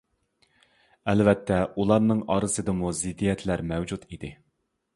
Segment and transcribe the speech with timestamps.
[1.11, 4.33] ئەلۋەتتە، ئۇلارنى ئارىسىدىمۇ زىددىيەتلەر مەۋجۇت ئىدى.